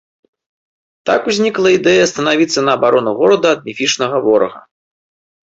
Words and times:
Так 1.09 1.21
узнікла 1.33 1.67
ідэя 1.77 2.05
станавіцца 2.13 2.59
на 2.65 2.71
абарону 2.79 3.11
горада 3.21 3.47
ад 3.59 3.63
міфічнага 3.69 4.17
ворага. 4.27 4.59